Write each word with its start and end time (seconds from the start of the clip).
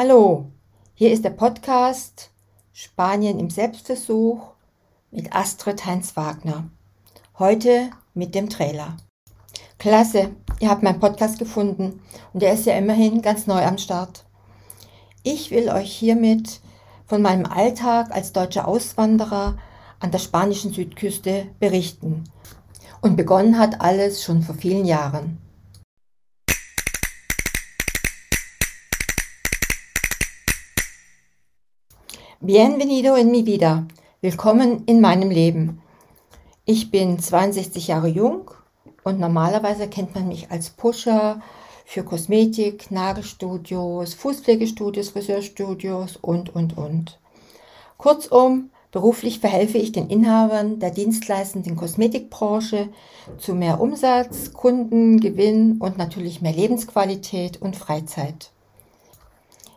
Hallo, 0.00 0.52
hier 0.94 1.10
ist 1.10 1.24
der 1.24 1.30
Podcast 1.30 2.30
Spanien 2.72 3.40
im 3.40 3.50
Selbstversuch 3.50 4.52
mit 5.10 5.34
Astrid 5.34 5.84
Heinz 5.86 6.16
Wagner. 6.16 6.70
Heute 7.36 7.90
mit 8.14 8.32
dem 8.36 8.48
Trailer. 8.48 8.96
Klasse, 9.76 10.30
ihr 10.60 10.70
habt 10.70 10.84
meinen 10.84 11.00
Podcast 11.00 11.40
gefunden 11.40 12.00
und 12.32 12.44
er 12.44 12.52
ist 12.52 12.64
ja 12.64 12.78
immerhin 12.78 13.22
ganz 13.22 13.48
neu 13.48 13.60
am 13.64 13.76
Start. 13.76 14.24
Ich 15.24 15.50
will 15.50 15.68
euch 15.68 15.92
hiermit 15.92 16.60
von 17.08 17.20
meinem 17.20 17.46
Alltag 17.46 18.12
als 18.12 18.32
deutscher 18.32 18.68
Auswanderer 18.68 19.58
an 19.98 20.12
der 20.12 20.20
spanischen 20.20 20.72
Südküste 20.72 21.48
berichten. 21.58 22.22
Und 23.00 23.16
begonnen 23.16 23.58
hat 23.58 23.80
alles 23.80 24.22
schon 24.22 24.42
vor 24.44 24.54
vielen 24.54 24.84
Jahren. 24.84 25.38
Bienvenido 32.40 33.16
en 33.16 33.32
mi 33.32 33.44
vida. 33.44 33.88
Willkommen 34.20 34.84
in 34.86 35.00
meinem 35.00 35.28
Leben. 35.28 35.82
Ich 36.64 36.92
bin 36.92 37.18
62 37.18 37.88
Jahre 37.88 38.06
jung 38.06 38.52
und 39.02 39.18
normalerweise 39.18 39.88
kennt 39.88 40.14
man 40.14 40.28
mich 40.28 40.48
als 40.48 40.70
Pusher 40.70 41.40
für 41.84 42.04
Kosmetik, 42.04 42.92
Nagelstudios, 42.92 44.14
Fußpflegestudios, 44.14 45.08
Friseurstudios 45.08 46.16
und, 46.16 46.54
und, 46.54 46.78
und. 46.78 47.18
Kurzum, 47.96 48.70
beruflich 48.92 49.40
verhelfe 49.40 49.78
ich 49.78 49.90
den 49.90 50.08
Inhabern 50.08 50.78
der 50.78 50.92
dienstleistenden 50.92 51.74
Kosmetikbranche 51.74 52.88
zu 53.38 53.56
mehr 53.56 53.80
Umsatz, 53.80 54.52
Kundengewinn 54.52 55.78
und 55.80 55.98
natürlich 55.98 56.40
mehr 56.40 56.52
Lebensqualität 56.52 57.60
und 57.60 57.74
Freizeit. 57.74 58.52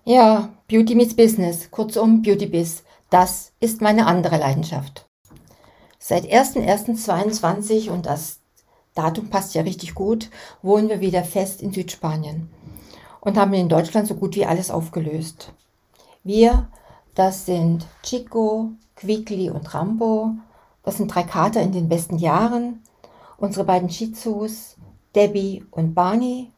Ja, 0.04 0.50
Beauty 0.68 0.96
meets 0.96 1.16
Business, 1.16 1.70
kurzum 1.70 2.24
Beauty 2.24 2.48
Biz, 2.48 2.84
das 3.12 3.52
ist 3.60 3.82
meine 3.82 4.08
andere 4.08 4.40
Leidenschaft. 4.40 5.08
Seit 6.00 6.26
1.1.22 6.26 7.92
und 7.92 8.08
das 8.08 8.40
Datum 8.96 9.30
passt 9.30 9.54
ja 9.54 9.62
richtig 9.62 9.94
gut, 9.94 10.32
wohnen 10.64 10.90
wir 10.90 11.02
wieder 11.02 11.24
fest 11.24 11.62
in 11.62 11.72
Südspanien 11.72 12.50
und 13.20 13.38
haben 13.38 13.54
in 13.54 13.70
Deutschland 13.70 14.08
so 14.08 14.16
gut 14.16 14.36
wie 14.36 14.44
alles 14.48 14.72
aufgelöst. 14.72 15.54
Wir, 16.24 16.70
das 17.14 17.46
sind 17.46 17.86
Chico, 18.02 18.72
Quickly 18.96 19.52
und 19.52 19.72
Rambo, 19.72 20.32
das 20.82 20.98
sind 20.98 21.14
drei 21.14 21.22
Kater 21.22 21.62
in 21.62 21.74
den 21.74 21.90
besten 21.90 22.18
Jahren, 22.18 22.82
unsere 23.38 23.66
beiden 23.66 23.92
Shih 23.92 24.14
Tzus, 24.14 24.78
Debbie 25.14 25.64
und 25.70 25.94
Barney. 25.94 26.50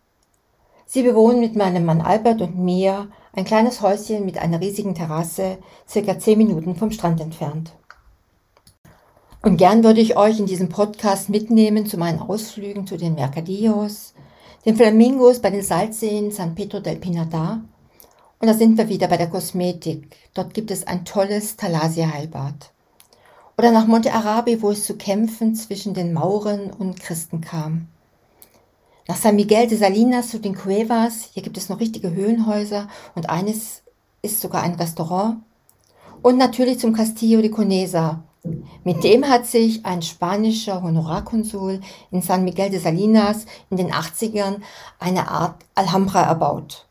Sie 0.86 1.04
bewohnen 1.04 1.42
mit 1.42 1.58
meinem 1.58 1.84
Mann 1.84 2.00
Albert 2.00 2.42
und 2.42 2.58
mir 2.58 3.10
ein 3.34 3.46
kleines 3.46 3.82
Häuschen 3.82 4.26
mit 4.26 4.38
einer 4.38 4.62
riesigen 4.62 4.96
Terrasse, 4.96 5.58
circa 5.90 6.20
zehn 6.20 6.38
Minuten 6.38 6.76
vom 6.76 6.92
Strand 6.92 7.20
entfernt. 7.20 7.74
Und 9.42 9.58
gern 9.58 9.84
würde 9.84 10.00
ich 10.00 10.16
euch 10.16 10.40
in 10.40 10.46
diesem 10.46 10.70
Podcast 10.70 11.30
mitnehmen 11.30 11.86
zu 11.86 11.98
meinen 11.98 12.20
Ausflügen 12.20 12.88
zu 12.88 12.96
den 12.96 13.16
Mercadillos, 13.16 14.14
den 14.66 14.78
Flamingos 14.78 15.40
bei 15.40 15.50
den 15.50 15.64
Salzseen 15.64 16.32
San 16.32 16.56
Pedro 16.56 16.80
del 16.80 16.96
Pinatar. 16.96 17.62
Und 18.40 18.48
da 18.48 18.54
sind 18.54 18.78
wir 18.78 18.88
wieder 18.88 19.08
bei 19.08 19.18
der 19.18 19.30
Kosmetik. 19.30 20.16
Dort 20.34 20.54
gibt 20.54 20.72
es 20.72 20.88
ein 20.88 21.04
tolles 21.04 21.58
Thalasia-Heilbad. 21.58 22.72
Oder 23.58 23.72
nach 23.72 23.88
Monte 23.88 24.14
Arabi, 24.14 24.62
wo 24.62 24.72
es 24.72 24.86
zu 24.86 24.96
Kämpfen 24.96 25.56
zwischen 25.56 25.94
den 25.94 26.14
Mauren 26.14 26.72
und 26.72 27.00
Christen 27.00 27.42
kam. 27.42 27.88
Nach 29.08 29.18
San 29.18 29.36
Miguel 29.36 29.68
de 29.68 29.78
Salinas 29.78 30.30
zu 30.30 30.40
den 30.40 30.56
Cuevas, 30.56 31.30
hier 31.34 31.44
gibt 31.44 31.58
es 31.58 31.68
noch 31.68 31.82
richtige 31.82 32.12
Höhlenhäuser 32.12 32.88
und 33.16 33.30
eines 33.30 33.84
ist 34.22 34.40
sogar 34.40 34.64
ein 34.64 34.76
Restaurant. 34.76 35.40
Und 36.22 36.38
natürlich 36.38 36.80
zum 36.80 36.94
Castillo 36.94 37.42
de 37.42 37.50
Conesa. 37.50 38.24
Mit 38.86 39.04
dem 39.04 39.28
hat 39.28 39.46
sich 39.46 39.86
ein 39.86 40.02
spanischer 40.02 40.82
Honorarkonsul 40.82 41.82
in 42.12 42.22
San 42.22 42.46
Miguel 42.46 42.70
de 42.70 42.80
Salinas 42.80 43.46
in 43.70 43.76
den 43.76 43.92
80ern 43.92 44.62
eine 45.00 45.28
Art 45.30 45.56
Alhambra 45.76 46.24
erbaut. 46.24 46.86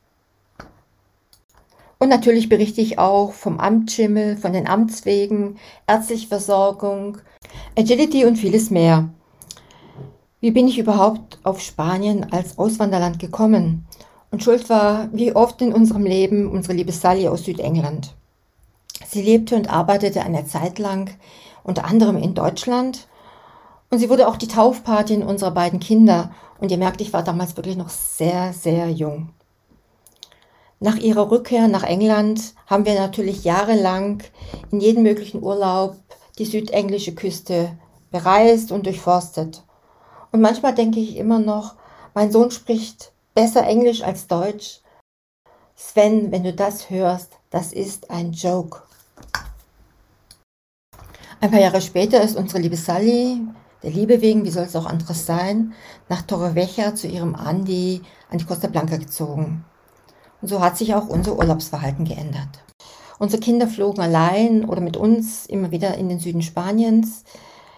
Und 1.99 2.11
natürlich 2.11 2.51
berichte 2.51 2.83
ich 2.83 2.99
auch 2.99 3.33
vom 3.33 3.59
Amtsschimmel, 3.59 4.37
von 4.37 4.53
den 4.53 4.67
Amtswegen, 4.67 5.57
ärztliche 5.87 6.29
Versorgung, 6.29 7.19
Agility 7.79 8.27
und 8.27 8.37
vieles 8.37 8.71
mehr. 8.71 9.09
Wie 10.43 10.51
bin 10.51 10.67
ich 10.67 10.77
überhaupt 10.77 11.39
auf 11.45 11.61
Spanien 11.61 12.33
als 12.33 12.59
Auswanderland 12.59 13.21
gekommen? 13.21 13.87
Und 14.33 14.43
schuld 14.43 14.69
war, 14.69 15.09
wie 15.13 15.37
oft 15.37 15.63
in 15.63 15.73
unserem 15.73 16.05
Leben, 16.05 16.51
unsere 16.51 16.75
liebe 16.75 16.91
Sally 16.91 17.29
aus 17.29 17.45
Südengland. 17.45 18.13
Sie 19.07 19.23
lebte 19.23 19.55
und 19.55 19.73
arbeitete 19.73 20.23
eine 20.23 20.45
Zeit 20.45 20.81
lang 20.81 21.11
unter 21.63 21.85
anderem 21.85 22.17
in 22.17 22.35
Deutschland. 22.35 23.07
Und 23.89 24.01
sie 24.01 24.11
wurde 24.11 24.27
auch 24.27 24.37
die 24.37 24.49
Taufpatin 24.49 25.23
unserer 25.23 25.53
beiden 25.53 25.79
Kinder. 25.79 26.33
Und 26.59 26.73
ihr 26.73 26.79
merkt, 26.79 27.01
ich 27.01 27.13
war 27.13 27.23
damals 27.23 27.57
wirklich 27.57 27.77
noch 27.77 27.91
sehr, 27.91 28.53
sehr 28.53 28.91
jung. 28.91 29.29
Nach 30.81 30.97
ihrer 30.97 31.31
Rückkehr 31.31 31.69
nach 31.69 31.85
England 31.85 32.55
haben 32.67 32.85
wir 32.85 32.97
natürlich 32.97 33.45
jahrelang 33.45 34.25
in 34.73 34.81
jedem 34.81 35.05
möglichen 35.05 35.41
Urlaub 35.41 35.99
die 36.41 36.47
südenglische 36.47 37.15
Küste 37.15 37.79
bereist 38.11 38.73
und 38.73 38.87
durchforstet. 38.87 39.63
Und 40.33 40.41
manchmal 40.41 40.75
denke 40.75 40.99
ich 40.99 41.17
immer 41.17 41.39
noch, 41.39 41.75
mein 42.15 42.33
Sohn 42.33 42.51
spricht 42.51 43.13
besser 43.35 43.65
Englisch 43.65 44.03
als 44.03 44.27
Deutsch. 44.27 44.81
Sven, 45.77 46.33
wenn 46.33 46.43
du 46.43 46.53
das 46.55 46.91
hörst, 46.91 47.39
das 47.51 47.73
ist 47.73 48.11
ein 48.11 48.33
Joke. 48.33 48.83
Ein 51.41 51.51
paar 51.51 51.61
Jahre 51.61 51.83
später 51.83 52.23
ist 52.23 52.37
unsere 52.37 52.61
liebe 52.61 52.77
Sally, 52.77 53.43
der 53.83 53.91
Liebe 53.91 54.21
wegen, 54.21 54.45
wie 54.45 54.51
soll 54.51 54.65
es 54.65 54.77
auch 54.77 54.87
anderes 54.87 55.27
sein, 55.27 55.75
nach 56.09 56.23
Torrevieja 56.23 56.95
zu 56.95 57.09
ihrem 57.09 57.35
Andi 57.35 58.01
an 58.31 58.39
die 58.39 58.45
Costa 58.45 58.69
Blanca 58.69 58.97
gezogen. 58.97 59.65
Und 60.41 60.49
so 60.49 60.61
hat 60.61 60.79
sich 60.79 60.95
auch 60.95 61.09
unser 61.09 61.37
Urlaubsverhalten 61.37 62.05
geändert. 62.05 62.65
Unsere 63.19 63.41
Kinder 63.41 63.67
flogen 63.67 64.01
allein 64.01 64.65
oder 64.65 64.81
mit 64.81 64.97
uns 64.97 65.47
immer 65.47 65.71
wieder 65.71 65.97
in 65.97 66.09
den 66.09 66.21
Süden 66.21 66.43
Spaniens. 66.43 67.25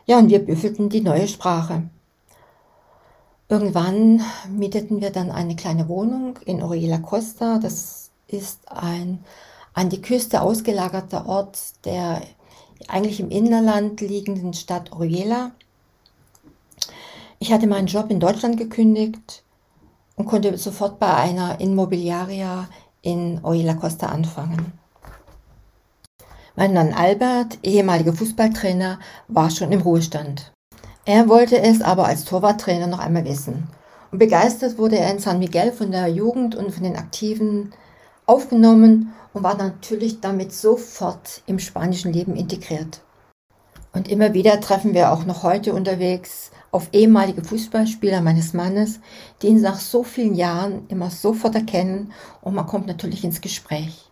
Ja, 0.04 0.18
und 0.18 0.28
wir 0.28 0.44
büffelten 0.44 0.88
die 0.88 1.00
neue 1.00 1.26
Sprache. 1.26 1.88
Irgendwann 3.48 4.22
mieteten 4.48 5.00
wir 5.00 5.10
dann 5.10 5.30
eine 5.30 5.54
kleine 5.54 5.88
Wohnung 5.88 6.38
in 6.46 6.62
Oriela 6.62 6.98
Costa. 6.98 7.58
Das 7.58 8.10
ist 8.26 8.70
ein 8.70 9.22
an 9.74 9.90
die 9.90 10.00
Küste 10.00 10.40
ausgelagerter 10.40 11.26
Ort 11.26 11.58
der 11.84 12.22
eigentlich 12.88 13.20
im 13.20 13.30
Innerland 13.30 14.00
liegenden 14.00 14.54
Stadt 14.54 14.92
Oriela. 14.92 15.52
Ich 17.38 17.52
hatte 17.52 17.66
meinen 17.66 17.86
Job 17.86 18.10
in 18.10 18.20
Deutschland 18.20 18.56
gekündigt 18.56 19.42
und 20.16 20.26
konnte 20.26 20.56
sofort 20.56 20.98
bei 20.98 21.12
einer 21.12 21.60
Immobiliaria 21.60 22.68
in 23.02 23.40
Oriela 23.42 23.74
Costa 23.74 24.06
anfangen. 24.06 24.72
Mein 26.56 26.72
Mann 26.72 26.94
Albert, 26.94 27.58
ehemaliger 27.62 28.12
Fußballtrainer, 28.12 29.00
war 29.28 29.50
schon 29.50 29.72
im 29.72 29.82
Ruhestand. 29.82 30.53
Er 31.06 31.28
wollte 31.28 31.60
es 31.60 31.82
aber 31.82 32.06
als 32.06 32.24
Torwarttrainer 32.24 32.86
noch 32.86 32.98
einmal 32.98 33.26
wissen. 33.26 33.68
Und 34.10 34.18
begeistert 34.18 34.78
wurde 34.78 34.98
er 34.98 35.10
in 35.10 35.18
San 35.18 35.38
Miguel 35.38 35.72
von 35.72 35.90
der 35.90 36.08
Jugend 36.08 36.54
und 36.54 36.72
von 36.72 36.82
den 36.82 36.96
Aktiven 36.96 37.72
aufgenommen 38.24 39.12
und 39.34 39.42
war 39.42 39.56
natürlich 39.56 40.20
damit 40.20 40.54
sofort 40.54 41.42
im 41.46 41.58
spanischen 41.58 42.12
Leben 42.12 42.36
integriert. 42.36 43.02
Und 43.92 44.08
immer 44.08 44.32
wieder 44.32 44.60
treffen 44.60 44.94
wir 44.94 45.12
auch 45.12 45.24
noch 45.26 45.42
heute 45.42 45.74
unterwegs 45.74 46.50
auf 46.70 46.88
ehemalige 46.92 47.44
Fußballspieler 47.44 48.22
meines 48.22 48.54
Mannes, 48.54 48.98
die 49.42 49.48
ihn 49.48 49.60
nach 49.60 49.78
so 49.78 50.02
vielen 50.02 50.34
Jahren 50.34 50.86
immer 50.88 51.10
sofort 51.10 51.54
erkennen 51.54 52.12
und 52.40 52.54
man 52.54 52.66
kommt 52.66 52.86
natürlich 52.86 53.24
ins 53.24 53.40
Gespräch. 53.40 54.10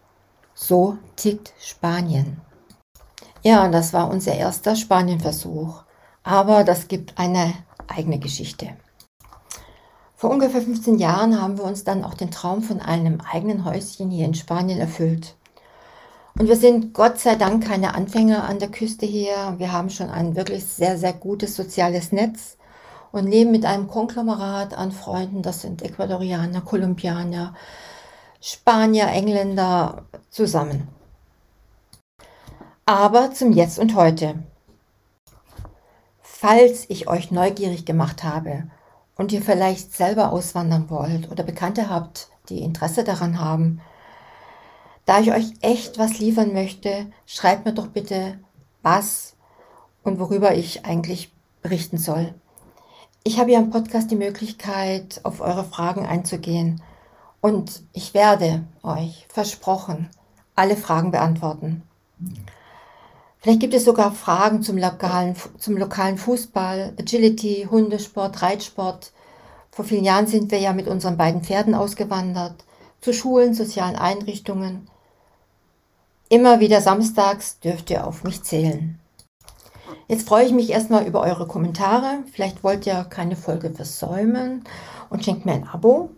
So 0.55 0.99
tickt 1.17 1.55
Spanien. 1.59 2.41
Ja, 3.43 3.67
das 3.69 3.93
war 3.93 4.11
unser 4.11 4.35
erster 4.35 4.77
Spanienversuch. 4.77 5.83
Aber 6.25 6.65
das 6.65 6.89
gibt 6.89 7.19
eine 7.19 7.55
eigene 7.89 8.19
Geschichte. 8.19 8.71
Vor 10.15 10.31
ungefähr 10.31 10.63
15 10.63 10.99
Jahren 10.99 11.41
haben 11.41 11.59
wir 11.59 11.65
uns 11.65 11.83
dann 11.83 12.05
auch 12.05 12.15
den 12.15 12.31
Traum 12.31 12.63
von 12.63 12.81
einem 12.81 13.21
eigenen 13.21 13.65
Häuschen 13.65 14.11
hier 14.11 14.25
in 14.25 14.35
Spanien 14.35 14.79
erfüllt. 14.79 15.35
Und 16.39 16.49
wir 16.49 16.57
sind 16.57 16.95
Gott 16.95 17.19
sei 17.19 17.35
Dank 17.35 17.67
keine 17.67 17.95
Anfänger 17.95 18.45
an 18.45 18.59
der 18.59 18.71
Küste 18.71 19.05
hier. 19.05 19.55
Wir 19.59 19.73
haben 19.73 19.91
schon 19.91 20.11
ein 20.11 20.37
wirklich 20.37 20.65
sehr, 20.65 20.97
sehr 20.97 21.13
gutes 21.13 21.57
soziales 21.57 22.13
Netz 22.13 22.57
und 23.11 23.27
leben 23.27 23.51
mit 23.51 23.65
einem 23.65 23.89
Konglomerat 23.89 24.75
an 24.75 24.93
Freunden. 24.93 25.43
Das 25.43 25.61
sind 25.61 25.83
Ecuadorianer, 25.83 26.63
Kolumbianer, 26.63 27.55
Spanier, 28.41 29.09
Engländer 29.09 30.05
zusammen. 30.31 30.89
Aber 32.87 33.33
zum 33.33 33.53
Jetzt 33.53 33.79
und 33.79 33.95
heute. 33.95 34.37
Falls 36.43 36.87
ich 36.89 37.07
euch 37.07 37.31
neugierig 37.31 37.85
gemacht 37.85 38.25
habe 38.25 38.65
und 39.15 39.31
ihr 39.31 39.43
vielleicht 39.43 39.95
selber 39.95 40.33
auswandern 40.33 40.91
wollt 40.91 41.31
oder 41.31 41.45
Bekannte 41.45 41.89
habt, 41.89 42.31
die 42.49 42.63
Interesse 42.63 43.05
daran 43.05 43.39
haben, 43.39 43.81
Da 45.05 45.21
ich 45.21 45.31
euch 45.31 45.55
echt 45.61 46.01
was 46.01 46.19
liefern 46.19 46.53
möchte, 46.53 47.07
schreibt 47.27 47.65
mir 47.65 47.73
doch 47.73 47.87
bitte 47.87 48.41
was 48.83 49.37
und 50.03 50.19
worüber 50.19 50.53
ich 50.53 50.85
eigentlich 50.85 51.33
berichten 51.63 51.99
soll. 51.99 52.35
Ich 53.23 53.39
habe 53.39 53.53
ja 53.53 53.61
im 53.61 53.71
Podcast 53.71 54.11
die 54.11 54.17
Möglichkeit, 54.17 55.21
auf 55.23 55.41
eure 55.41 55.63
Fragen 55.63 56.07
einzugehen. 56.07 56.83
Und 57.41 57.85
ich 57.93 58.15
werde 58.15 58.65
euch, 58.83 59.29
versprochen, 59.29 60.11
alle 60.57 60.77
Fragen 60.77 61.13
beantworten. 61.13 61.85
Vielleicht 63.43 63.59
gibt 63.59 63.75
es 63.75 63.85
sogar 63.85 64.13
Fragen 64.13 64.63
zum 64.63 64.79
lokalen, 64.79 65.35
zum 65.59 65.77
lokalen 65.77 66.17
Fußball, 66.17 66.93
Agility, 66.97 67.67
Hundesport, 67.69 68.41
Reitsport. 68.41 69.11
Vor 69.73 69.85
vielen 69.85 70.05
Jahren 70.05 70.29
sind 70.29 70.53
wir 70.53 70.61
ja 70.61 70.73
mit 70.73 70.87
unseren 70.87 71.17
beiden 71.17 71.43
Pferden 71.43 71.75
ausgewandert, 71.75 72.65
zu 73.01 73.13
Schulen, 73.13 73.53
sozialen 73.53 73.97
Einrichtungen. 73.97 74.87
Immer 76.29 76.61
wieder 76.61 76.81
samstags 76.81 77.59
dürft 77.59 77.91
ihr 77.91 78.07
auf 78.07 78.23
mich 78.23 78.45
zählen. 78.45 79.01
Jetzt 80.07 80.29
freue 80.29 80.47
ich 80.47 80.53
mich 80.53 80.71
erstmal 80.71 81.05
über 81.05 81.21
eure 81.23 81.49
Kommentare. 81.49 82.23
Vielleicht 82.33 82.63
wollt 82.63 82.87
ihr 82.87 83.03
keine 83.11 83.35
Folge 83.35 83.71
versäumen 83.71 84.63
und 85.11 85.25
schenkt 85.25 85.47
mir 85.47 85.55
ein 85.55 85.67
Abo. 85.67 86.11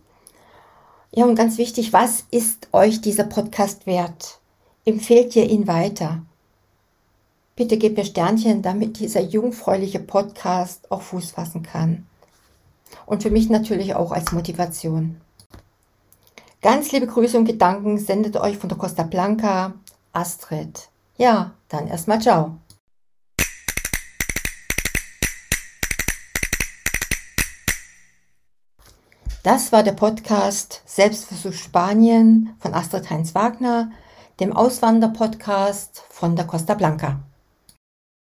Ja, 1.11 1.25
und 1.25 1.35
ganz 1.35 1.57
wichtig, 1.57 1.91
was 1.91 2.25
ist 2.29 2.67
euch 2.71 3.01
dieser 3.01 3.23
Podcast 3.23 3.87
wert? 3.87 4.39
Empfehlt 4.85 5.35
ihr 5.35 5.49
ihn 5.49 5.65
weiter? 5.65 6.21
Bitte 7.57 7.77
gebt 7.77 7.97
mir 7.97 8.03
Sternchen, 8.03 8.61
damit 8.61 8.99
dieser 8.99 9.21
jungfräuliche 9.21 10.01
Podcast 10.01 10.91
auch 10.91 11.01
Fuß 11.01 11.31
fassen 11.31 11.63
kann. 11.63 12.05
Und 13.05 13.23
für 13.23 13.31
mich 13.31 13.49
natürlich 13.49 13.95
auch 13.95 14.11
als 14.11 14.33
Motivation. 14.33 15.21
Ganz 16.61 16.91
liebe 16.91 17.07
Grüße 17.07 17.37
und 17.37 17.45
Gedanken 17.45 17.97
sendet 17.97 18.35
euch 18.35 18.57
von 18.57 18.67
der 18.67 18.77
Costa 18.77 19.03
Blanca, 19.03 19.73
Astrid. 20.11 20.89
Ja, 21.15 21.53
dann 21.69 21.87
erstmal 21.87 22.21
ciao. 22.21 22.57
Das 29.43 29.71
war 29.71 29.83
der 29.83 29.93
Podcast 29.93 30.81
Selbstversuch 30.85 31.53
Spanien 31.53 32.57
von 32.59 32.73
Astrid 32.73 33.09
Heinz 33.09 33.33
Wagner, 33.33 33.91
dem 34.41 34.51
Auswander-Podcast 34.51 36.03
von 36.09 36.35
der 36.35 36.47
Costa 36.47 36.73
Blanca. 36.73 37.21